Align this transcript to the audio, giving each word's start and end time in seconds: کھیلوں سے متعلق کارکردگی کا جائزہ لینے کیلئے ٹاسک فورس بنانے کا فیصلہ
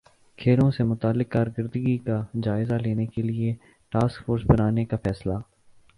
کھیلوں 0.39 0.69
سے 0.71 0.83
متعلق 0.83 1.31
کارکردگی 1.31 1.97
کا 1.97 2.19
جائزہ 2.43 2.75
لینے 2.75 3.05
کیلئے 3.05 3.53
ٹاسک 3.93 4.25
فورس 4.25 4.45
بنانے 4.45 4.85
کا 4.85 4.97
فیصلہ 5.03 5.37